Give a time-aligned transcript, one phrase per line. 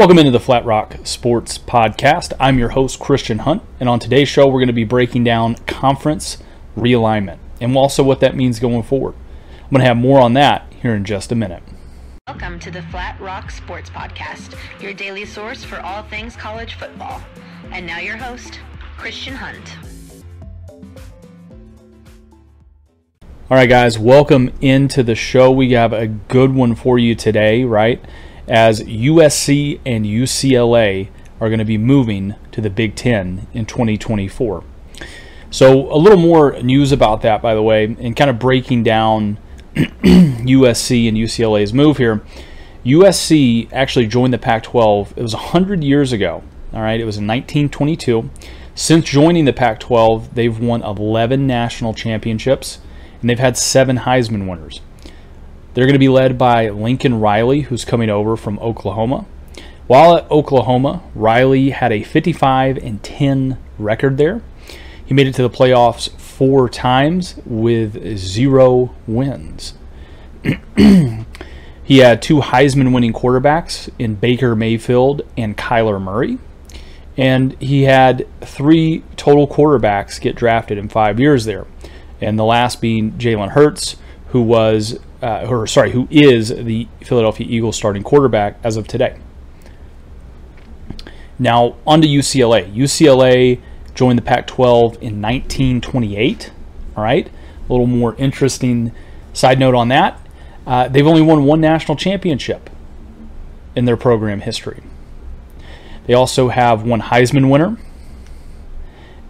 [0.00, 2.32] Welcome into the Flat Rock Sports Podcast.
[2.40, 5.56] I'm your host, Christian Hunt, and on today's show, we're going to be breaking down
[5.66, 6.38] conference
[6.74, 9.14] realignment and also what that means going forward.
[9.62, 11.62] I'm going to have more on that here in just a minute.
[12.26, 17.20] Welcome to the Flat Rock Sports Podcast, your daily source for all things college football.
[17.70, 18.58] And now, your host,
[18.96, 19.76] Christian Hunt.
[23.50, 25.50] All right, guys, welcome into the show.
[25.50, 28.02] We have a good one for you today, right?
[28.48, 31.08] As USC and UCLA
[31.40, 34.64] are going to be moving to the Big Ten in 2024.
[35.50, 39.38] So, a little more news about that, by the way, and kind of breaking down
[39.74, 42.22] USC and UCLA's move here.
[42.84, 46.42] USC actually joined the Pac 12, it was 100 years ago.
[46.72, 48.30] All right, it was in 1922.
[48.74, 52.78] Since joining the Pac 12, they've won 11 national championships
[53.20, 54.80] and they've had seven Heisman winners.
[55.74, 59.26] They're going to be led by Lincoln Riley, who's coming over from Oklahoma.
[59.86, 64.42] While at Oklahoma, Riley had a 55 and 10 record there.
[65.04, 69.74] He made it to the playoffs four times with zero wins.
[71.84, 76.38] he had two Heisman winning quarterbacks in Baker Mayfield and Kyler Murray.
[77.16, 81.66] And he had three total quarterbacks get drafted in five years there
[82.20, 83.96] and the last being Jalen Hurts,
[84.30, 89.18] who was, uh, or sorry, who is the Philadelphia Eagles starting quarterback as of today.
[91.38, 92.72] Now on to UCLA.
[92.72, 93.60] UCLA
[93.94, 96.52] joined the Pac-12 in 1928.
[96.96, 98.92] All right, a little more interesting
[99.32, 100.20] side note on that.
[100.66, 102.68] Uh, they've only won one national championship
[103.74, 104.82] in their program history.
[106.06, 107.78] They also have one Heisman winner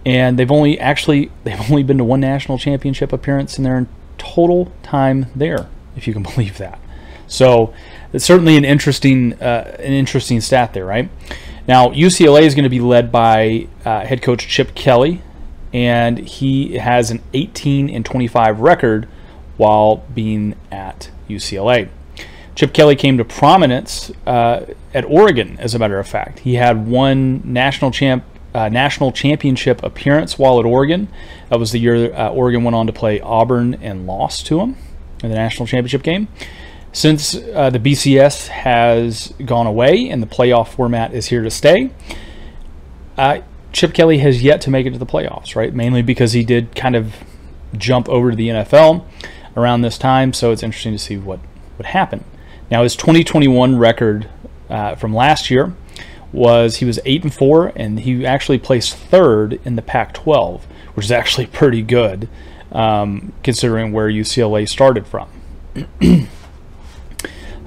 [0.05, 3.87] and they've only actually they've only been to one national championship appearance in their
[4.35, 6.79] total time there, if you can believe that.
[7.27, 7.73] So
[8.13, 11.09] it's certainly an interesting uh, an interesting stat there, right?
[11.69, 15.23] Now UCLA is going to be led by uh, head coach Chip Kelly,
[15.73, 19.09] and he has an 18 and 25 record
[19.57, 21.89] while being at UCLA.
[22.57, 26.41] Chip Kelly came to prominence uh, at Oregon, as a matter of fact.
[26.41, 28.25] He had one national champ
[28.55, 31.09] uh, national championship appearance while at Oregon.
[31.49, 34.77] That was the year uh, Oregon went on to play Auburn and lost to them
[35.23, 36.29] in the national championship game.
[36.93, 41.91] Since uh, the BCS has gone away and the playoff format is here to stay,
[43.17, 43.41] uh,
[43.73, 45.73] Chip Kelly has yet to make it to the playoffs, right?
[45.73, 47.15] Mainly because he did kind of
[47.77, 49.05] jump over to the NFL
[49.57, 51.39] around this time, so it's interesting to see what
[51.77, 52.25] would happen.
[52.71, 54.29] Now, his 2021 record
[54.69, 55.75] uh, from last year
[56.33, 60.63] was he was eight and four, and he actually placed third in the Pac-12,
[60.95, 62.29] which is actually pretty good
[62.73, 65.29] um, considering where UCLA started from.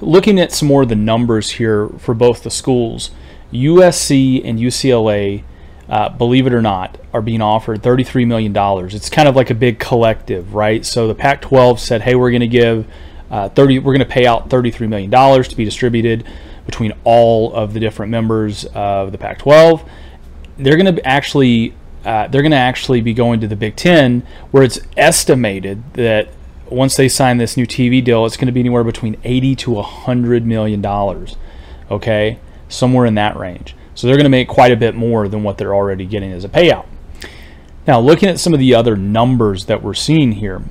[0.02, 3.12] Looking at some more of the numbers here for both the schools,
[3.52, 5.44] USC and UCLA,
[5.88, 8.53] uh, believe it or not, are being offered $33 million.
[8.88, 10.85] It's kind of like a big collective, right?
[10.85, 12.88] So the Pac-12 said, "Hey, we're going to give
[13.29, 13.79] uh, 30.
[13.79, 16.25] We're going to pay out $33 million to be distributed."
[16.66, 19.88] Between all of the different members of the Pac-12.
[20.57, 21.74] They're going to actually
[22.06, 26.29] uh, they're going to actually be going to the Big Ten, where it's estimated that
[26.69, 29.72] once they sign this new TV deal, it's going to be anywhere between 80 to
[29.72, 31.38] 100 million dollars.
[31.90, 33.75] Okay, somewhere in that range.
[33.96, 36.44] So they're going to make quite a bit more than what they're already getting as
[36.44, 36.85] a payout.
[37.85, 40.63] Now, looking at some of the other numbers that we're seeing here,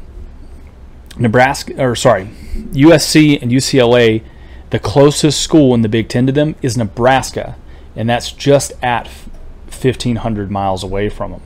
[1.17, 2.27] Nebraska, or sorry,
[2.73, 4.23] USC and UCLA
[4.73, 7.57] the closest school in the Big Ten to them is Nebraska,
[7.95, 9.07] and that's just at
[9.67, 11.43] 1,500 miles away from them.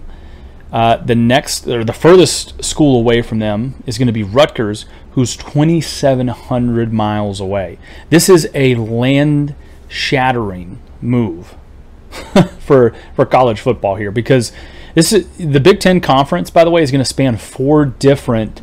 [0.71, 4.87] Uh, the next, or the furthest school away from them is going to be Rutgers,
[5.13, 7.79] who's 2,700 miles away.
[8.11, 9.57] This is a land
[9.89, 11.57] shattering move
[12.61, 14.53] for for college football here because
[14.95, 16.49] this is the Big Ten conference.
[16.51, 18.63] By the way, is going to span four different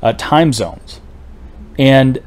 [0.00, 1.00] uh, time zones,
[1.76, 2.22] and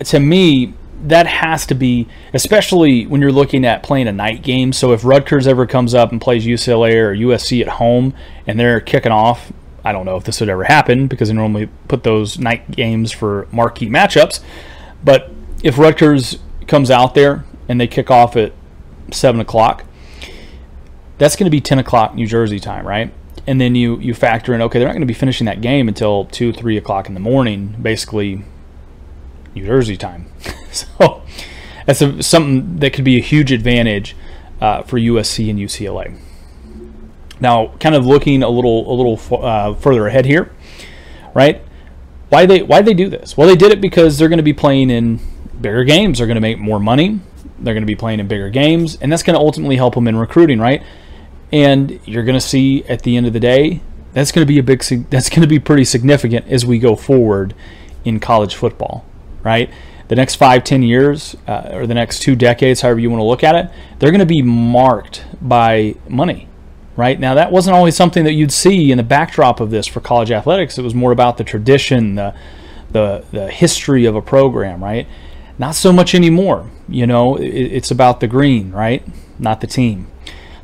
[0.00, 4.72] to me, that has to be, especially when you're looking at playing a night game.
[4.72, 8.14] So if Rutgers ever comes up and plays UCLA or USC at home
[8.46, 9.52] and they're kicking off,
[9.84, 13.10] I don't know if this would ever happen because they normally put those night games
[13.10, 14.40] for marquee matchups.
[15.04, 15.30] But
[15.64, 16.38] if Rutgers
[16.68, 18.52] comes out there and they kick off at
[19.10, 19.84] 7 o'clock,
[21.18, 23.12] that's going to be 10 o'clock New Jersey time, right?
[23.44, 25.88] And then you, you factor in, okay, they're not going to be finishing that game
[25.88, 28.44] until 2, 3 o'clock in the morning, basically
[29.54, 30.26] New Jersey time.
[30.72, 31.22] so
[31.86, 34.16] that's a, something that could be a huge advantage
[34.60, 36.18] uh, for USC and UCLA.
[37.40, 40.52] Now, kind of looking a little a little uh, further ahead here,
[41.34, 41.62] right?
[42.28, 43.36] Why they why they do this?
[43.36, 45.18] Well, they did it because they're going to be playing in
[45.60, 46.18] bigger games.
[46.18, 47.20] They're going to make more money.
[47.58, 50.08] They're going to be playing in bigger games, and that's going to ultimately help them
[50.08, 50.82] in recruiting, right?
[51.52, 53.82] And you're going to see at the end of the day,
[54.12, 56.96] that's going to be a big, that's going to be pretty significant as we go
[56.96, 57.54] forward
[58.04, 59.04] in college football,
[59.42, 59.70] right?
[60.08, 63.24] The next five, ten years, uh, or the next two decades, however you want to
[63.24, 66.48] look at it, they're going to be marked by money,
[66.96, 67.18] right?
[67.18, 70.30] Now, that wasn't always something that you'd see in the backdrop of this for college
[70.30, 70.78] athletics.
[70.78, 72.34] It was more about the tradition, the,
[72.90, 75.06] the, the history of a program, right?
[75.58, 76.70] Not so much anymore.
[76.88, 79.06] You know, it, it's about the green, right?
[79.38, 80.08] Not the team.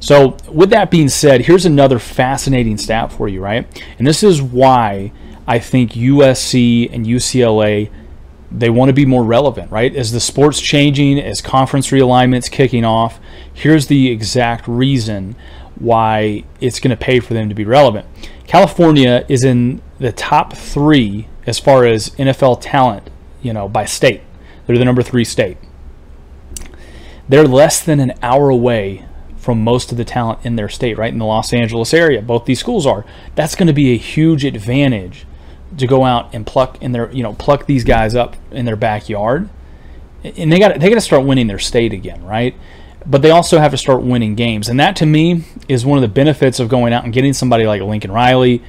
[0.01, 3.67] So, with that being said, here's another fascinating stat for you, right?
[3.99, 5.13] And this is why
[5.47, 7.91] I think USC and UCLA
[8.50, 9.95] they want to be more relevant, right?
[9.95, 13.21] As the sport's changing, as conference realignments kicking off,
[13.53, 15.37] here's the exact reason
[15.77, 18.06] why it's going to pay for them to be relevant.
[18.47, 23.11] California is in the top three as far as NFL talent,
[23.43, 24.23] you know, by state.
[24.67, 25.59] They're the number three state.
[27.29, 29.05] They're less than an hour away
[29.37, 31.12] from most of the talent in their state, right?
[31.12, 33.05] In the Los Angeles area, both these schools are.
[33.35, 35.27] That's going to be a huge advantage
[35.76, 38.76] to go out and pluck in their, you know, pluck these guys up in their
[38.76, 39.49] backyard.
[40.25, 42.55] And they got they got to start winning their state again, right?
[43.06, 46.03] But they also have to start winning games, and that to me is one of
[46.03, 48.62] the benefits of going out and getting somebody like Lincoln Riley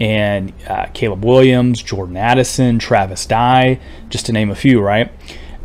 [0.00, 5.10] and uh, Caleb Williams, Jordan Addison, Travis Dye, just to name a few, right?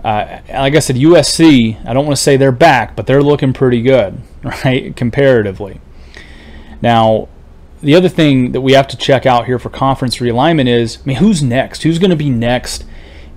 [0.03, 3.53] Uh, like I said, USC, I don't want to say they're back, but they're looking
[3.53, 5.81] pretty good, right, comparatively.
[6.81, 7.27] Now,
[7.81, 11.05] the other thing that we have to check out here for conference realignment is, I
[11.05, 11.83] mean, who's next?
[11.83, 12.85] Who's going to be next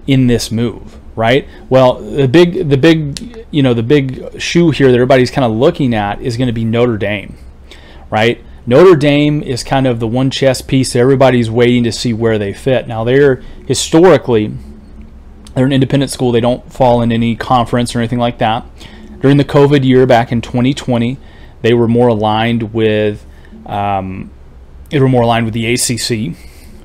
[0.06, 1.48] in this move, right?
[1.68, 5.52] Well, the big, the big, you know, the big shoe here that everybody's kind of
[5.52, 7.36] looking at is going to be Notre Dame,
[8.10, 8.44] right?
[8.66, 12.38] Notre Dame is kind of the one chess piece that everybody's waiting to see where
[12.38, 12.86] they fit.
[12.86, 13.36] Now, they're
[13.66, 14.54] historically
[15.54, 16.32] they're an independent school.
[16.32, 18.66] They don't fall in any conference or anything like that.
[19.20, 21.16] During the COVID year back in 2020,
[21.62, 23.24] they were more aligned with
[23.66, 24.30] um,
[24.90, 26.36] they were more aligned with the ACC,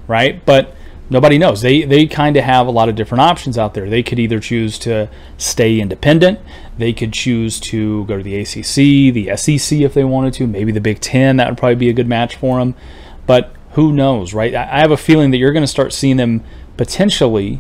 [0.07, 0.43] right?
[0.45, 0.75] But
[1.09, 1.61] nobody knows.
[1.61, 3.89] They they kind of have a lot of different options out there.
[3.89, 6.39] They could either choose to stay independent.
[6.77, 10.47] They could choose to go to the ACC, the SEC if they wanted to.
[10.47, 11.37] Maybe the Big Ten.
[11.37, 12.75] That would probably be a good match for them.
[13.25, 14.55] But who knows, right?
[14.55, 16.43] I have a feeling that you're going to start seeing them
[16.77, 17.59] potentially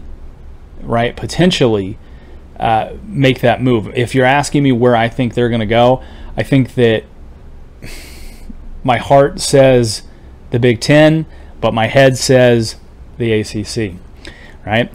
[0.81, 1.15] right?
[1.15, 1.97] Potentially
[2.59, 3.87] uh, make that move.
[3.95, 6.03] If you're asking me where I think they're going to go,
[6.37, 7.03] I think that
[8.89, 10.01] my heart says
[10.49, 11.27] the Big Ten,
[11.61, 12.75] but my head says
[13.19, 13.93] the ACC,
[14.65, 14.91] right?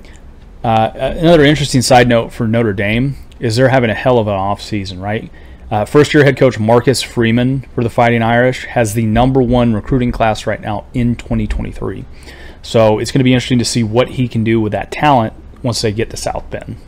[0.64, 4.34] Uh, another interesting side note for Notre Dame is they're having a hell of an
[4.34, 5.30] off season, right?
[5.70, 9.74] Uh, first year head coach Marcus Freeman for the Fighting Irish has the number one
[9.74, 12.04] recruiting class right now in 2023.
[12.62, 15.34] So it's going to be interesting to see what he can do with that talent
[15.62, 16.78] once they get to South Bend.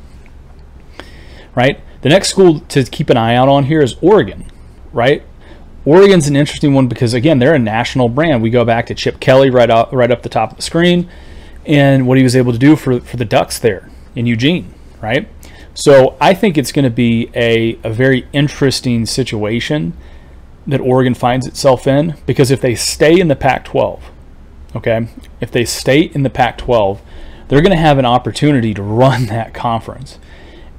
[1.54, 1.80] Right?
[2.00, 4.50] The next school to keep an eye out on here is Oregon,
[4.92, 5.22] right?
[5.86, 8.42] Oregon's an interesting one because again, they're a national brand.
[8.42, 11.08] We go back to Chip Kelly right up right up the top of the screen
[11.64, 15.28] and what he was able to do for, for the Ducks there in Eugene, right?
[15.74, 19.96] So I think it's going to be a, a very interesting situation
[20.66, 24.10] that Oregon finds itself in because if they stay in the Pac 12,
[24.76, 25.08] okay,
[25.40, 27.00] if they stay in the Pac 12,
[27.48, 30.18] they're going to have an opportunity to run that conference.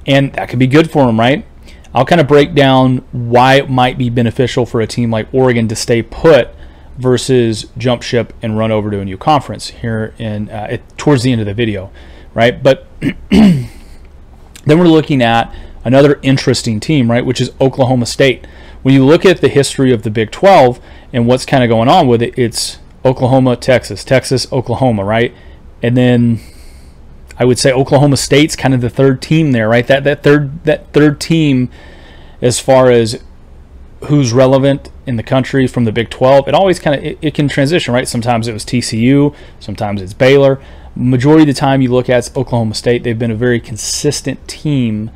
[0.06, 1.46] And that could be good for them, right?
[1.94, 5.68] I'll kind of break down why it might be beneficial for a team like Oregon
[5.68, 6.50] to stay put
[6.98, 11.22] versus jump ship and run over to a new conference here in uh, it, towards
[11.22, 11.90] the end of the video,
[12.34, 12.62] right?
[12.62, 12.86] But
[13.30, 13.68] then
[14.66, 15.54] we're looking at
[15.84, 18.46] another interesting team, right, which is Oklahoma State.
[18.82, 20.80] When you look at the history of the Big 12
[21.12, 25.34] and what's kind of going on with it, it's Oklahoma, Texas, Texas, Oklahoma, right?
[25.82, 26.40] And then
[27.38, 29.86] I would say Oklahoma State's kind of the third team there, right?
[29.86, 31.70] That that third that third team
[32.40, 33.22] as far as
[34.04, 36.48] who's relevant in the country from the Big 12.
[36.48, 38.06] It always kind of it, it, can transition, right?
[38.06, 40.60] Sometimes it was TCU, sometimes it's Baylor.
[40.94, 43.02] Majority of the time you look at Oklahoma State.
[43.02, 45.10] They've been a very consistent team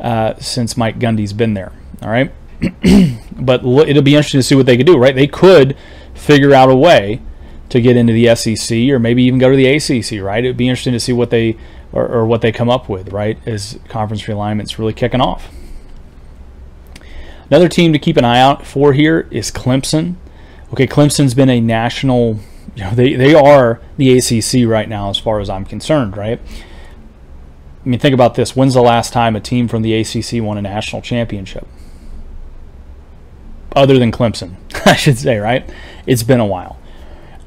[0.00, 1.72] uh, since Mike Gundy's been there.
[2.02, 2.32] All right,
[3.36, 5.14] but it'll be interesting to see what they could do, right?
[5.14, 5.76] They could
[6.14, 7.20] figure out a way
[7.74, 10.44] to get into the SEC or maybe even go to the ACC, right?
[10.44, 11.56] It'd be interesting to see what they
[11.90, 13.36] or, or what they come up with, right?
[13.48, 15.50] As conference realignment's really kicking off.
[17.50, 20.14] Another team to keep an eye out for here is Clemson.
[20.72, 22.38] Okay, Clemson's been a national,
[22.76, 26.40] you know, they, they are the ACC right now as far as I'm concerned, right?
[27.84, 28.54] I mean, think about this.
[28.54, 31.66] When's the last time a team from the ACC won a national championship?
[33.74, 34.54] Other than Clemson,
[34.86, 35.68] I should say, right?
[36.06, 36.78] It's been a while.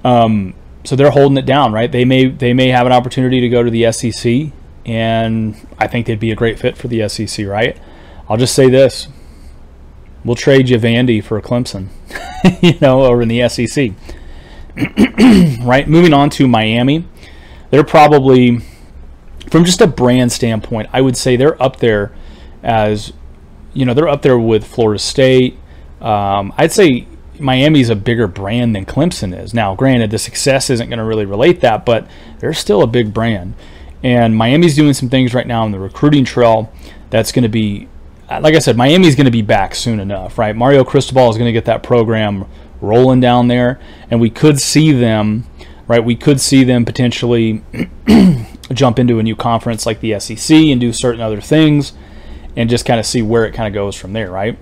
[0.08, 0.54] Um,
[0.86, 1.92] so they're holding it down, right?
[1.92, 4.54] They may they may have an opportunity to go to the SEC,
[4.86, 7.78] and I think they'd be a great fit for the SEC, right?
[8.30, 9.08] I'll just say this:
[10.24, 11.90] we'll trade you Vandy for Clemson,
[12.62, 13.92] you know, over in the SEC.
[15.66, 15.90] right.
[15.90, 17.06] Moving on to Miami,
[17.70, 18.60] they're probably,
[19.50, 22.14] from just a brand standpoint, I would say they're up there
[22.64, 23.12] as,
[23.74, 25.58] you know, they're up there with Florida State.
[26.00, 27.08] Um, I'd say
[27.40, 29.54] Miami's a bigger brand than Clemson is.
[29.54, 32.08] Now, granted, the success isn't going to really relate that, but
[32.40, 33.54] they're still a big brand.
[34.04, 36.72] And Miami's doing some things right now on the recruiting trail
[37.10, 37.88] that's going to be,
[38.30, 40.56] uh, like I said, Miami's going to be back soon enough, right?
[40.56, 42.46] Mario Cristobal is going to get that program
[42.82, 43.80] rolling down there,
[44.12, 45.46] and we could see them,
[45.88, 46.04] right?
[46.04, 47.64] We could see them potentially
[48.74, 51.94] jump into a new conference like the SEC and do certain other things
[52.56, 54.58] and just kind of see where it kind of goes from there, right?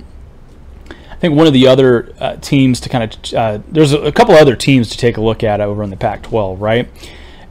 [1.25, 4.35] Think one of the other uh, teams to kind of uh, there's a, a, couple
[4.35, 6.87] other teams to take a look at over in the Pac-12, right?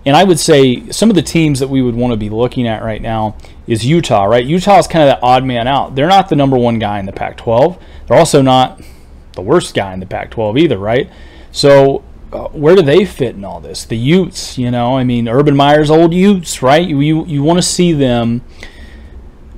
[0.06, 2.68] And I would say some of the teams that we would want to be looking
[2.68, 4.46] at right now is Utah, right?
[4.46, 5.96] Utah is kind of the odd man out.
[5.96, 7.80] They're not the number one guy in the Pac-12.
[8.06, 8.80] They're also not
[9.32, 11.10] the worst guy in the Pac-12 either, right?
[11.50, 13.84] So uh, where do they fit in all this?
[13.84, 16.86] The Utes, you know, I mean, Urban Meyer's old Utes, right?
[16.86, 18.42] You you, you want to see them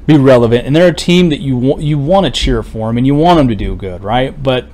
[0.07, 2.97] be relevant, and they're a team that you want you want to cheer for them
[2.97, 4.41] and you want them to do good, right?
[4.41, 4.69] But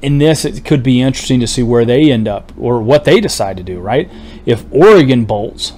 [0.00, 3.20] in this, it could be interesting to see where they end up or what they
[3.20, 4.10] decide to do, right?
[4.44, 5.72] If Oregon bolts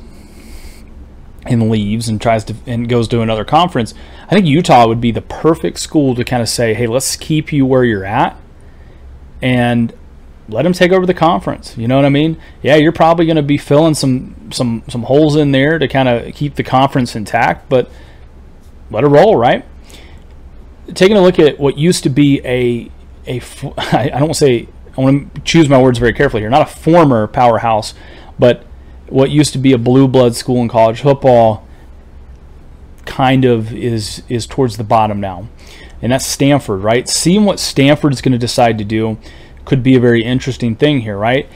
[1.45, 3.95] and leaves and tries to and goes to another conference,
[4.29, 7.53] I think Utah would be the perfect school to kind of say, "Hey, let's keep
[7.53, 8.37] you where you're at."
[9.43, 9.93] And
[10.49, 11.77] let them take over the conference.
[11.77, 12.37] You know what I mean?
[12.63, 16.09] Yeah, you're probably going to be filling some some some holes in there to kind
[16.09, 17.91] of keep the conference intact, but
[18.91, 19.65] let it roll, right?
[20.95, 22.91] Taking a look at what used to be a
[23.27, 23.37] a
[23.93, 26.51] I don't want to say I want to choose my words very carefully here.
[26.51, 27.95] Not a former powerhouse,
[28.39, 28.65] but
[29.09, 31.67] what used to be a blue blood school in college football
[33.05, 35.49] kind of is is towards the bottom now.
[36.03, 37.09] And that's Stanford, right?
[37.09, 39.19] Seeing what Stanford is going to decide to do
[39.65, 41.49] could be a very interesting thing here, right?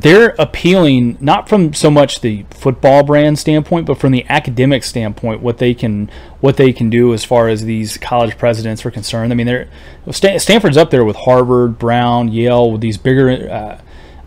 [0.00, 5.40] They're appealing not from so much the football brand standpoint, but from the academic standpoint,
[5.40, 6.08] what they can
[6.40, 9.32] what they can do as far as these college presidents are concerned.
[9.32, 9.68] I mean, they're
[10.10, 13.80] Stanford's up there with Harvard, Brown, Yale, with these bigger uh,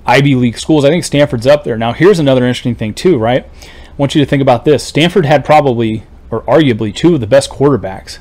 [0.06, 0.84] Ivy League schools.
[0.84, 1.78] I think Stanford's up there.
[1.78, 3.46] Now, here's another interesting thing too, right?
[3.46, 4.84] I want you to think about this.
[4.84, 8.20] Stanford had probably or arguably two of the best quarterbacks,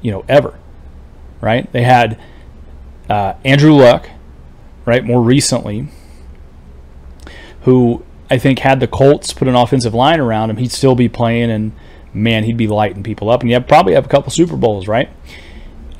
[0.00, 0.58] you know, ever.
[1.40, 1.72] Right?
[1.72, 2.20] They had
[3.08, 4.08] uh, Andrew Luck,
[4.84, 5.02] right?
[5.02, 5.88] More recently
[7.62, 11.08] who I think had the Colts put an offensive line around him, he'd still be
[11.08, 11.72] playing, and
[12.14, 15.10] man, he'd be lighting people up, and you probably have a couple Super Bowls, right?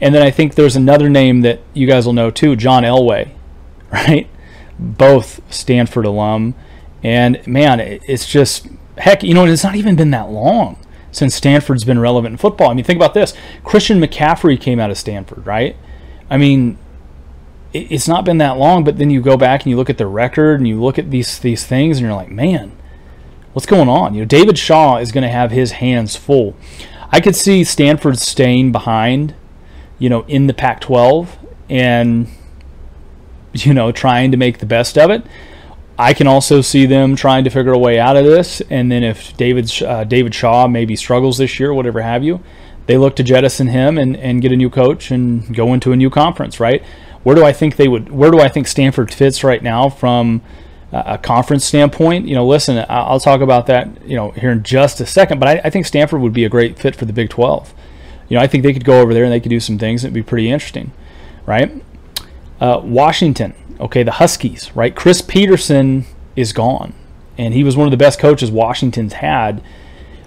[0.00, 3.32] And then I think there's another name that you guys will know too, John Elway,
[3.92, 4.28] right?
[4.78, 6.54] Both Stanford alum,
[7.02, 10.78] and man, it's just heck, you know, it's not even been that long
[11.12, 12.70] since Stanford's been relevant in football.
[12.70, 15.76] I mean, think about this: Christian McCaffrey came out of Stanford, right?
[16.30, 16.78] I mean,
[17.72, 20.06] it's not been that long, but then you go back and you look at the
[20.06, 22.76] record and you look at these these things and you're like, man,
[23.52, 24.14] what's going on?
[24.14, 26.56] You know, David Shaw is going to have his hands full.
[27.12, 29.34] I could see Stanford staying behind,
[29.98, 31.28] you know, in the Pac-12
[31.68, 32.28] and
[33.52, 35.24] you know trying to make the best of it.
[35.98, 39.02] I can also see them trying to figure a way out of this, and then
[39.02, 42.42] if David uh, David Shaw maybe struggles this year, whatever have you,
[42.86, 45.96] they look to jettison him and, and get a new coach and go into a
[45.96, 46.82] new conference, right?
[47.22, 48.10] Where do I think they would?
[48.10, 50.42] Where do I think Stanford fits right now from
[50.92, 52.26] a conference standpoint?
[52.26, 55.38] You know, listen, I'll talk about that you know here in just a second.
[55.38, 57.74] But I, I think Stanford would be a great fit for the Big 12.
[58.28, 60.02] You know, I think they could go over there and they could do some things
[60.02, 60.92] that'd be pretty interesting,
[61.46, 61.82] right?
[62.60, 64.94] Uh, Washington, okay, the Huskies, right?
[64.94, 66.04] Chris Petersen
[66.36, 66.94] is gone,
[67.36, 69.62] and he was one of the best coaches Washington's had,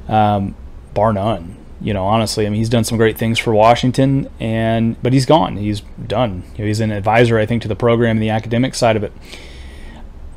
[0.10, 0.56] um,
[0.94, 5.02] bar none you know, honestly, I mean, he's done some great things for Washington, and
[5.04, 5.58] but he's gone.
[5.58, 6.44] He's done.
[6.56, 9.04] You know, he's an advisor, I think, to the program and the academic side of
[9.04, 9.12] it.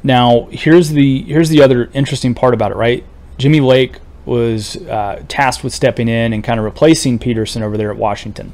[0.02, 3.04] Now, here's the here's the other interesting part about it, right?
[3.38, 7.92] Jimmy Lake was uh, tasked with stepping in and kind of replacing Petersen over there
[7.92, 8.52] at Washington.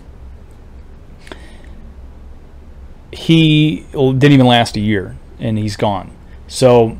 [3.11, 6.11] He didn't even last a year, and he's gone.
[6.47, 6.99] So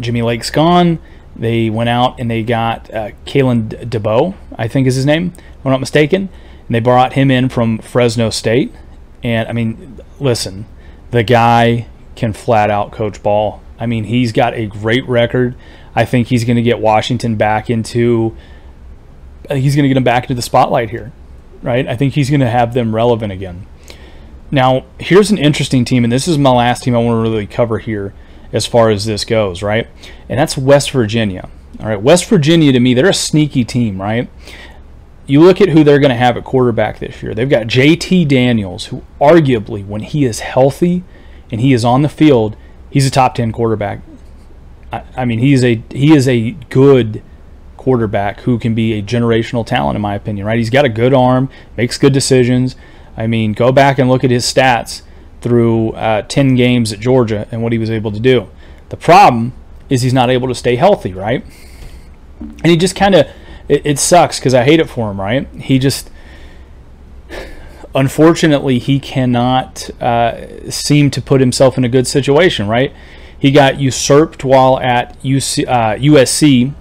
[0.00, 0.98] Jimmy Lake's gone.
[1.36, 5.66] They went out and they got uh, Kalen DeBoer, I think is his name, if
[5.66, 6.28] I'm not mistaken.
[6.66, 8.72] And they brought him in from Fresno State.
[9.22, 10.66] And I mean, listen,
[11.10, 13.60] the guy can flat out coach ball.
[13.78, 15.56] I mean, he's got a great record.
[15.94, 18.36] I think he's going to get Washington back into.
[19.50, 21.12] He's going to get them back into the spotlight here,
[21.62, 21.86] right?
[21.86, 23.66] I think he's going to have them relevant again.
[24.50, 27.46] Now, here's an interesting team, and this is my last team I want to really
[27.46, 28.14] cover here
[28.54, 29.86] as far as this goes, right?
[30.30, 31.50] And that's West Virginia.
[31.80, 34.30] All right, West Virginia to me, they're a sneaky team, right?
[35.26, 37.34] you look at who they're going to have at quarterback this year.
[37.34, 41.02] They've got JT Daniels, who arguably, when he is healthy
[41.50, 42.56] and he is on the field,
[42.90, 44.00] he's a top 10 quarterback.
[44.92, 47.22] I, I mean, he is a he is a good
[47.76, 50.46] quarterback who can be a generational talent, in my opinion.
[50.46, 50.58] Right?
[50.58, 52.76] He's got a good arm, makes good decisions.
[53.16, 55.02] I mean, go back and look at his stats
[55.44, 58.48] through uh, 10 games at Georgia and what he was able to do.
[58.88, 59.52] The problem
[59.90, 61.44] is he's not able to stay healthy, right?
[62.40, 63.26] And he just kind of
[63.68, 65.46] it, it sucks because I hate it for him, right?
[65.60, 66.10] He just
[67.94, 72.94] unfortunately he cannot uh, seem to put himself in a good situation, right?
[73.38, 76.72] He got usurped while at UC, uh, USC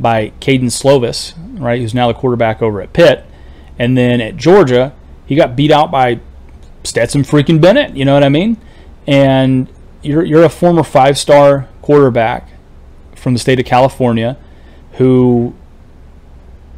[0.00, 1.80] by Kedon Slovis, right?
[1.80, 3.24] Who's now the quarterback over at Pitt,
[3.78, 4.92] and then at Georgia
[5.24, 6.18] he got beat out by
[6.88, 7.96] Stetson freaking Bennett.
[7.96, 8.56] You know what I mean?
[9.06, 9.68] And
[10.02, 12.48] you're you're a former five star quarterback
[13.14, 14.36] from the state of California
[14.92, 15.54] who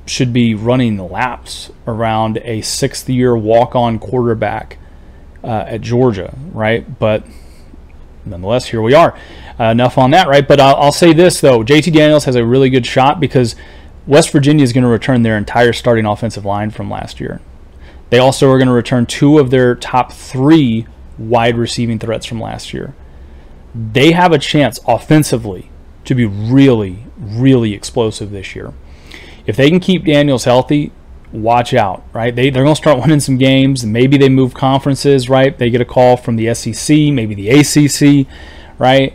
[0.06, 4.78] should be running laps around a sixth year walk on quarterback
[5.44, 6.98] uh, at Georgia, right?
[6.98, 7.24] But
[8.24, 9.16] nonetheless, here we are.
[9.58, 10.46] Uh, enough on that, right?
[10.46, 13.54] But I'll, I'll, say this, though JT Daniels has a really good shot because
[14.06, 17.40] West Virginia is going to return their entire starting offensive line from last year.
[18.10, 20.86] They also are going to return two of their top three
[21.18, 22.94] wide receiving threats from last year.
[23.74, 25.70] They have a chance offensively
[26.04, 28.74] to be really, really explosive this year
[29.46, 30.92] if they can keep Daniels healthy,
[31.32, 32.34] watch out, right?
[32.34, 33.84] They, they're going to start winning some games.
[33.84, 35.56] Maybe they move conferences, right?
[35.56, 38.26] They get a call from the SEC, maybe the ACC,
[38.78, 39.14] right?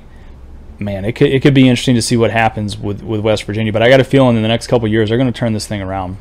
[0.77, 3.71] Man, it could, it could be interesting to see what happens with, with West Virginia.
[3.71, 5.67] But I got a feeling in the next couple years, they're going to turn this
[5.67, 6.17] thing around,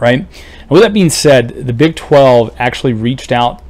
[0.00, 0.20] right?
[0.20, 3.62] And with that being said, the Big 12 actually reached out,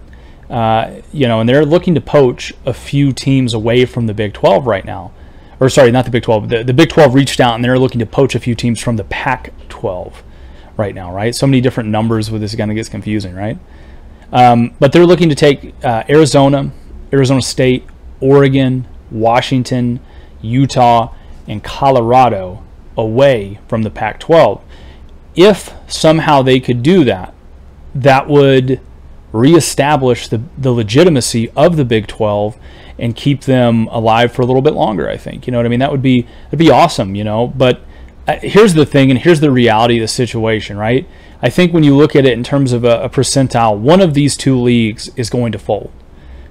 [0.49, 4.33] uh, you know, and they're looking to poach a few teams away from the Big
[4.33, 5.13] 12 right now
[5.61, 6.49] or sorry, not the Big 12.
[6.49, 8.97] The, the Big 12 reached out and they're looking to poach a few teams from
[8.97, 10.23] the Pac 12
[10.79, 11.35] right now, right?
[11.35, 13.59] So many different numbers with this kind of gets confusing, right?
[14.33, 16.73] Um, but they're looking to take uh, Arizona,
[17.13, 17.85] Arizona State,
[18.21, 20.01] Oregon, Washington,
[20.41, 21.13] Utah,
[21.47, 22.65] and Colorado
[22.97, 24.63] away from the Pac 12.
[25.35, 27.35] If somehow they could do that,
[27.95, 28.81] that would
[29.33, 32.57] reestablish the, the legitimacy of the Big 12
[32.99, 35.09] and keep them alive for a little bit longer.
[35.09, 35.81] I think you know what I mean.
[35.81, 37.49] That would be that'd be awesome, you know.
[37.49, 37.81] But
[38.29, 41.09] uh, here's the thing, and here's the reality of the situation, right?
[41.43, 44.15] I think when you look at it in terms of a, a percentile, one of
[44.15, 45.91] these two leagues is going to fold,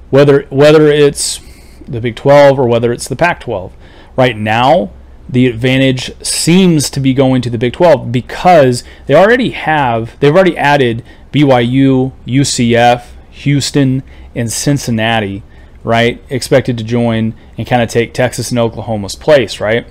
[0.10, 1.40] whether whether it's
[1.88, 3.74] the Big 12 or whether it's the Pac 12.
[4.16, 4.92] Right now,
[5.30, 10.34] the advantage seems to be going to the Big 12 because they already have, they've
[10.34, 15.44] already added BYU, UCF, Houston, and Cincinnati
[15.84, 16.22] right?
[16.30, 19.88] Expected to join and kind of take Texas and Oklahoma's place, right?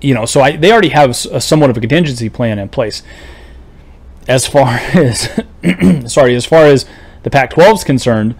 [0.00, 3.02] You know, so I, they already have a somewhat of a contingency plan in place.
[4.28, 5.42] As far as,
[6.12, 6.86] sorry, as far as
[7.22, 8.34] the Pac-12 is concerned,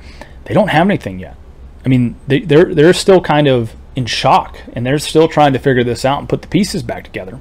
[0.45, 1.37] they don't have anything yet.
[1.85, 5.59] I mean, they, they're they're still kind of in shock, and they're still trying to
[5.59, 7.41] figure this out and put the pieces back together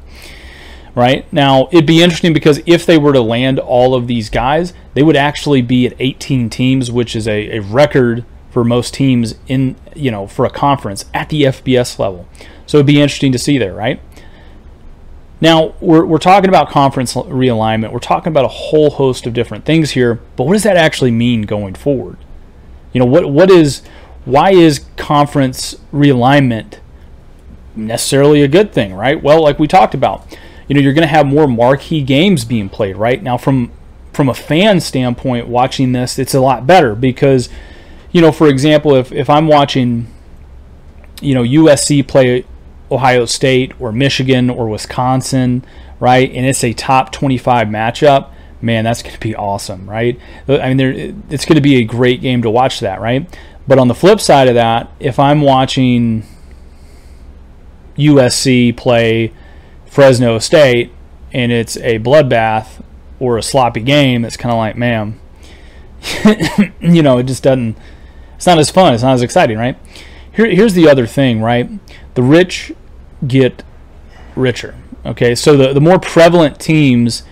[0.96, 1.32] right?
[1.32, 5.04] Now, it'd be interesting because if they were to land all of these guys, they
[5.04, 9.76] would actually be at 18 teams, which is a, a record for most teams in,
[9.94, 12.26] you know, for a conference at the FBS level.
[12.66, 14.00] So it'd be interesting to see there, right?
[15.42, 17.92] Now, we're, we're talking about conference realignment.
[17.92, 21.12] We're talking about a whole host of different things here, but what does that actually
[21.12, 22.18] mean going forward?
[22.94, 23.82] You know, what what is
[24.26, 26.80] why is conference realignment
[27.76, 29.22] necessarily a good thing, right?
[29.22, 30.26] Well, like we talked about,
[30.68, 33.22] you know you're going to have more marquee games being played right?
[33.22, 33.72] Now from
[34.16, 37.50] from a fan standpoint watching this it's a lot better because
[38.12, 40.08] you know for example if, if i'm watching
[41.22, 42.46] you know usc play
[42.90, 45.66] ohio state or michigan or wisconsin
[46.00, 50.18] right and it's a top 25 matchup man that's going to be awesome right?
[50.48, 53.28] I mean there, it's going to be a great game to watch that right
[53.68, 56.24] but on the flip side of that if i'm watching
[57.98, 59.32] usc play
[59.96, 60.92] Fresno State
[61.32, 62.84] and it's a bloodbath
[63.18, 65.18] or a sloppy game, it's kind of like, man,
[66.82, 67.78] you know, it just doesn't.
[68.36, 68.94] It's not as fun.
[68.94, 69.78] It's not as exciting, right?
[70.34, 71.70] Here, here's the other thing, right?
[72.16, 72.74] The rich
[73.26, 73.64] get
[74.36, 74.76] richer.
[75.06, 77.24] Okay, so the, the more prevalent teams,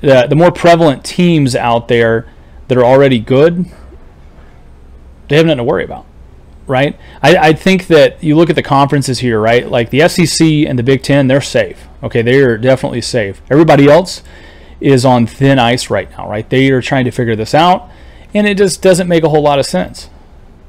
[0.00, 2.26] the, the more prevalent teams out there
[2.68, 3.66] that are already good,
[5.30, 6.04] they have nothing to worry about
[6.70, 6.96] right?
[7.20, 9.68] I, I think that you look at the conferences here, right?
[9.68, 11.88] Like the SEC and the Big Ten, they're safe.
[12.02, 13.42] Okay, they are definitely safe.
[13.50, 14.22] Everybody else
[14.80, 16.48] is on thin ice right now, right?
[16.48, 17.90] They are trying to figure this out,
[18.32, 20.08] and it just doesn't make a whole lot of sense,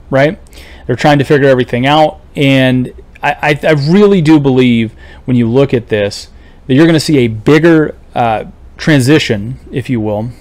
[0.10, 0.39] right?
[0.88, 4.93] They're trying to figure everything out, and I, I, I really do believe
[5.26, 6.30] when you look at this
[6.65, 8.45] that you're going to see a bigger uh,
[8.78, 10.32] transition, if you will,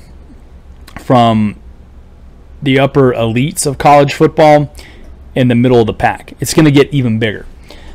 [0.99, 1.60] from
[2.63, 4.75] the upper elites of college football
[5.35, 6.35] in the middle of the pack.
[6.41, 7.47] It's going to get even bigger.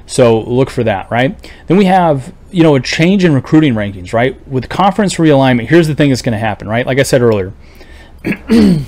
[0.07, 1.51] So look for that, right?
[1.67, 4.47] Then we have, you know, a change in recruiting rankings, right?
[4.47, 6.85] With conference realignment, here's the thing that's going to happen, right?
[6.85, 7.53] Like I said earlier,
[8.23, 8.85] the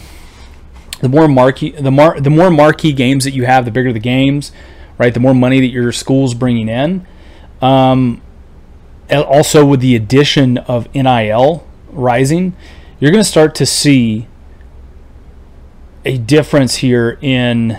[1.04, 4.52] more marquee, the more the more marquee games that you have, the bigger the games,
[4.98, 5.14] right?
[5.14, 7.08] The more money that your school's bringing in.
[7.62, 8.22] Um,
[9.10, 12.56] also, with the addition of NIL rising,
[13.00, 14.28] you're going to start to see
[16.08, 17.78] a difference here in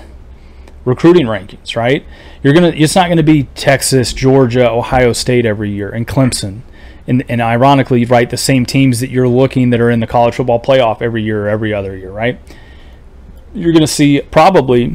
[0.85, 2.05] recruiting rankings, right?
[2.43, 6.61] You're gonna it's not gonna be Texas, Georgia, Ohio State every year, and Clemson.
[7.07, 10.35] And, and ironically, right, the same teams that you're looking that are in the college
[10.35, 12.39] football playoff every year or every other year, right?
[13.55, 14.95] You're going to see probably,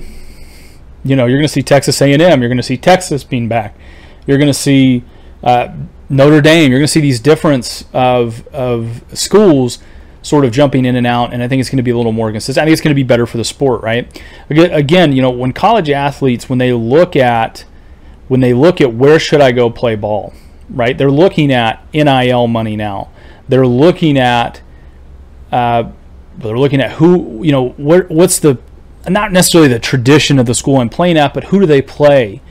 [1.04, 2.20] you know, you're going to see Texas A&M.
[2.20, 3.76] You're going to see Texas being back.
[4.28, 5.04] You're going to see
[5.42, 5.74] uh,
[6.08, 6.70] Notre Dame.
[6.70, 9.80] You're going to see these difference of of schools
[10.24, 12.12] sort of jumping in and out, and I think it's going to be a little
[12.12, 12.64] more consistent.
[12.64, 14.24] I think it's going to be better for the sport, right?
[14.50, 17.66] Again, you know, when college athletes when they look at
[18.30, 20.34] when they look at where should I go play ball,
[20.70, 20.98] right?
[20.98, 23.12] They're looking at NIL money now.
[23.48, 24.62] They're looking at
[25.52, 25.92] uh,
[26.38, 28.58] they're looking at who you know where, what's the
[29.08, 32.42] not necessarily the tradition of the school I'm playing at, but who do they play?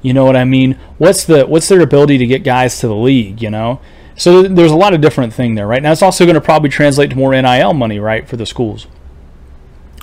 [0.00, 0.78] You know what I mean?
[0.96, 3.42] What's the what's their ability to get guys to the league?
[3.42, 3.80] You know,
[4.18, 5.80] so there's a lot of different thing there, right?
[5.80, 8.88] Now it's also going to probably translate to more NIL money, right, for the schools.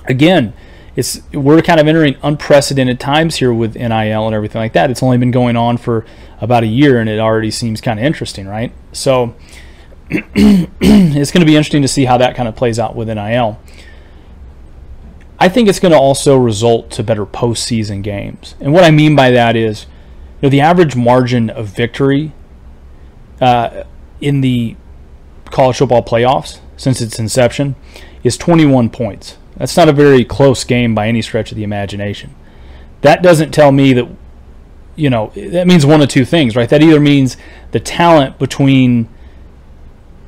[0.06, 0.54] Again,
[0.95, 4.89] it's we're kind of entering unprecedented times here with NIL and everything like that.
[4.89, 6.06] It's only been going on for
[6.39, 8.71] about a year, and it already seems kind of interesting, right?
[8.93, 9.36] So
[10.10, 13.60] it's going to be interesting to see how that kind of plays out with NIL.
[15.38, 19.13] I think it's going to also result to better postseason games, and what I mean
[19.13, 19.88] by that is,
[20.41, 22.32] you know, the average margin of victory
[23.41, 23.84] uh,
[24.21, 24.75] in the
[25.45, 27.75] college football playoffs since its inception
[28.23, 29.38] is 21 points.
[29.58, 32.36] That's not a very close game by any stretch of the imagination.
[33.01, 34.08] That doesn't tell me that,
[34.95, 36.67] you know, that means one of two things, right?
[36.67, 37.38] That either means
[37.71, 39.08] the talent between,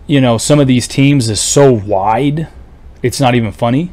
[0.06, 2.47] you know, some of these teams is so wide,
[3.02, 3.91] it's not even funny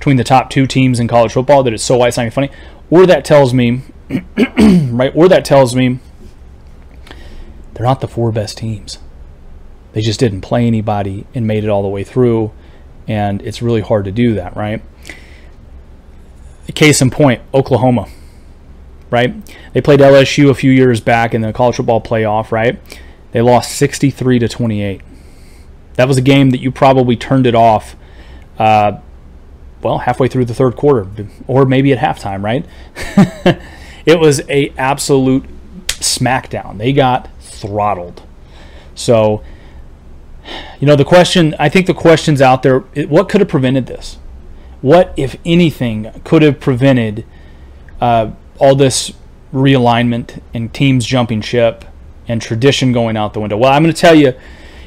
[0.00, 2.32] between the top two teams in college football that it's so wide it's not even
[2.32, 2.50] funny,
[2.88, 3.82] or that tells me,
[4.48, 5.98] right, or that tells me
[7.74, 8.98] they're not the four best teams.
[9.92, 12.52] They just didn't play anybody and made it all the way through.
[13.08, 14.82] And it's really hard to do that, right?
[16.74, 18.08] Case in point, Oklahoma,
[19.10, 19.34] right?
[19.72, 22.78] They played LSU a few years back in the college football playoff, right?
[23.32, 25.00] They lost 63 to 28.
[25.94, 27.96] That was a game that you probably turned it off,
[28.58, 28.98] uh,
[29.82, 31.06] well, halfway through the third quarter,
[31.46, 32.64] or maybe at halftime, right?
[34.06, 35.44] it was a absolute
[35.88, 36.78] smackdown.
[36.78, 38.22] They got throttled.
[38.94, 39.42] So
[40.80, 44.18] you know, the question, I think the question's out there what could have prevented this?
[44.80, 47.26] What, if anything, could have prevented
[48.00, 49.12] uh, all this
[49.52, 51.84] realignment and teams jumping ship
[52.26, 53.58] and tradition going out the window?
[53.58, 54.28] Well, I'm going to tell you,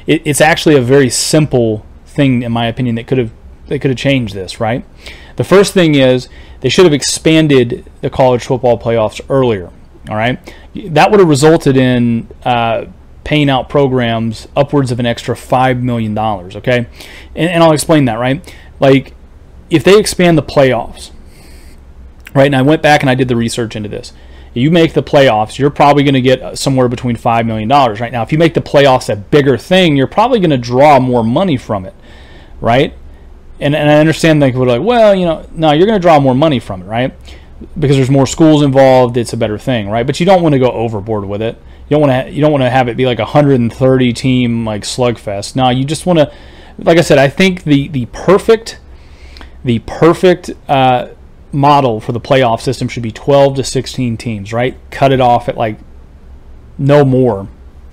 [0.06, 3.32] it, it's actually a very simple thing, in my opinion, that could have
[3.66, 4.84] they could have changed this, right?
[5.36, 6.28] The first thing is
[6.60, 9.70] they should have expanded the college football playoffs earlier.
[10.08, 10.38] All right,
[10.74, 12.86] that would have resulted in uh,
[13.24, 16.86] paying out programs upwards of an extra $5 million, okay?
[17.34, 18.54] And, and I'll explain that, right?
[18.78, 19.14] Like,
[19.70, 21.10] if they expand the playoffs,
[22.34, 24.12] right, and I went back and I did the research into this.
[24.52, 28.12] You make the playoffs, you're probably going to get uh, somewhere between $5 million right
[28.12, 28.22] now.
[28.22, 31.56] If you make the playoffs a bigger thing, you're probably going to draw more money
[31.56, 31.94] from it,
[32.60, 32.94] right?
[33.58, 36.20] And, and I understand they would like, well, you know, no, you're going to draw
[36.20, 37.14] more money from it, right?
[37.78, 40.06] Because there's more schools involved, it's a better thing, right?
[40.06, 41.60] But you don't want to go overboard with it.
[41.88, 44.64] You don't want to you don't want to have it be like a 130 team
[44.64, 45.54] like slugfest.
[45.54, 46.32] No, you just want to,
[46.78, 48.80] like I said, I think the the perfect
[49.64, 51.08] the perfect uh,
[51.52, 54.76] model for the playoff system should be 12 to 16 teams, right?
[54.90, 55.78] Cut it off at like
[56.78, 57.48] no more,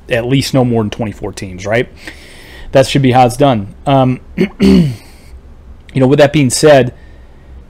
[0.10, 1.90] at least no more than 24 teams, right?
[2.72, 3.76] That should be how it's done.
[3.86, 4.22] Um,
[4.60, 4.94] you
[5.96, 6.96] know, with that being said,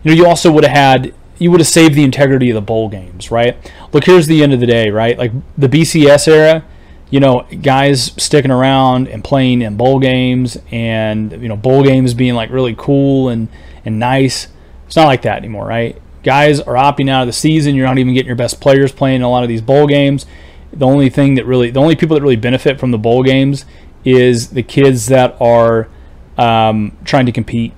[0.03, 2.61] you know, you also would have had you would have saved the integrity of the
[2.61, 3.57] bowl games, right?
[3.91, 5.17] Look, here's the end of the day, right?
[5.17, 6.63] Like the BCS era,
[7.09, 12.13] you know, guys sticking around and playing in bowl games and, you know, bowl games
[12.13, 13.47] being like really cool and,
[13.83, 14.49] and nice.
[14.85, 15.99] It's not like that anymore, right?
[16.21, 17.73] Guys are opting out of the season.
[17.73, 20.27] You're not even getting your best players playing in a lot of these bowl games.
[20.71, 23.65] The only thing that really, the only people that really benefit from the bowl games
[24.05, 25.89] is the kids that are
[26.37, 27.73] um, trying to compete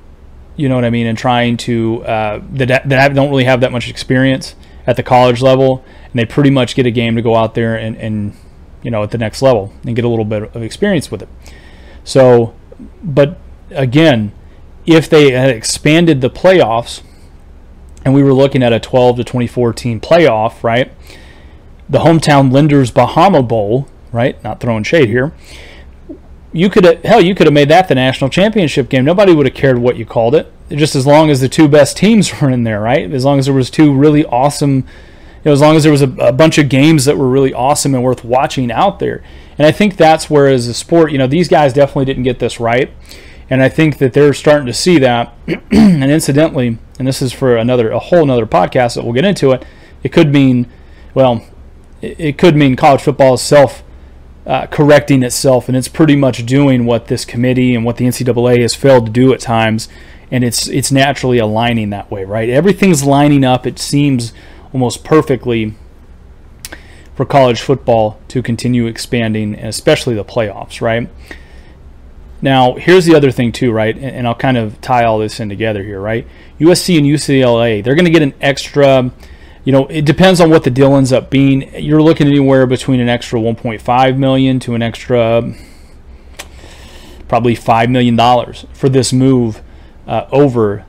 [0.56, 3.72] you know what I mean, and trying to uh, that that don't really have that
[3.72, 7.36] much experience at the college level, and they pretty much get a game to go
[7.36, 8.36] out there and, and
[8.82, 11.30] you know at the next level and get a little bit of experience with it.
[12.04, 12.54] So,
[13.02, 13.38] but
[13.72, 14.32] again,
[14.86, 17.02] if they had expanded the playoffs
[18.06, 20.92] and we were looking at a 12 to 24 team playoff, right?
[21.89, 24.42] The hometown lenders Bahama Bowl, right?
[24.44, 25.34] Not throwing shade here.
[26.54, 29.04] You could have, hell, you could have made that the national championship game.
[29.04, 31.98] Nobody would have cared what you called it, just as long as the two best
[31.98, 33.12] teams were in there, right?
[33.12, 36.04] As long as there was two really awesome, you know, as long as there was
[36.04, 39.24] a, a bunch of games that were really awesome and worth watching out there.
[39.58, 42.39] And I think that's where, as a sport, you know, these guys definitely didn't get
[42.39, 42.92] this right.
[43.50, 45.34] And I think that they're starting to see that.
[45.72, 49.52] and incidentally, and this is for another a whole another podcast that we'll get into
[49.52, 49.66] it.
[50.04, 50.70] It could mean,
[51.13, 51.46] well,
[52.02, 53.84] it could mean college football is self
[54.45, 58.62] uh, correcting itself, and it's pretty much doing what this committee and what the NCAA
[58.62, 59.88] has failed to do at times,
[60.32, 62.49] and it's it's naturally aligning that way, right?
[62.49, 63.65] Everything's lining up.
[63.65, 64.34] It seems
[64.73, 65.75] almost perfectly
[67.15, 71.10] for college football to continue expanding, and especially the playoffs, right?
[72.41, 73.97] Now, here's the other thing too, right?
[73.97, 76.27] And I'll kind of tie all this in together here, right?
[76.60, 79.12] USC and UCLA, they're going to get an extra.
[79.63, 81.73] You know, it depends on what the deal ends up being.
[81.76, 85.54] You're looking anywhere between an extra 1.5 million to an extra
[87.28, 89.62] probably five million dollars for this move
[90.06, 90.86] uh, over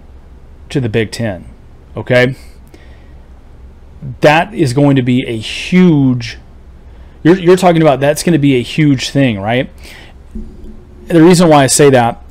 [0.69, 1.49] to the Big Ten.
[1.97, 2.35] Okay,
[4.21, 6.39] that is going to be a huge.
[7.23, 9.71] You're, you're talking about that's going to be a huge thing, right?
[11.09, 12.23] the reason why I say that,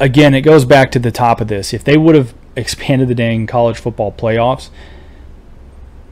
[0.00, 1.72] again, it goes back to the top of this.
[1.72, 4.70] If they would have expanded the dang college football playoffs,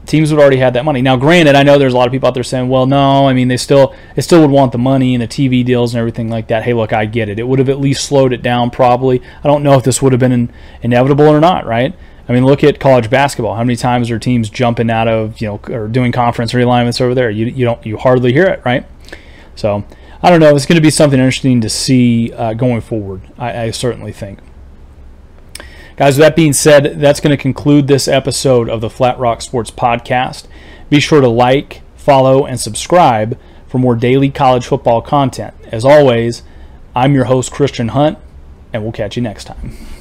[0.05, 1.01] teams would already had that money.
[1.01, 3.33] Now, granted, I know there's a lot of people out there saying, "Well, no, I
[3.33, 6.29] mean they still they still would want the money and the TV deals and everything
[6.29, 7.39] like that." Hey, look, I get it.
[7.39, 8.69] It would have at least slowed it down.
[8.69, 11.65] Probably, I don't know if this would have been in, inevitable or not.
[11.65, 11.95] Right?
[12.27, 13.55] I mean, look at college basketball.
[13.55, 17.13] How many times are teams jumping out of you know or doing conference realignments over
[17.13, 17.29] there?
[17.29, 18.85] You you don't you hardly hear it, right?
[19.55, 19.83] So
[20.21, 20.55] I don't know.
[20.55, 23.21] It's going to be something interesting to see uh, going forward.
[23.37, 24.39] I, I certainly think.
[25.97, 29.41] Guys, with that being said, that's going to conclude this episode of the Flat Rock
[29.41, 30.45] Sports Podcast.
[30.89, 35.53] Be sure to like, follow, and subscribe for more daily college football content.
[35.71, 36.43] As always,
[36.93, 38.17] I'm your host, Christian Hunt,
[38.73, 39.77] and we'll catch you next time.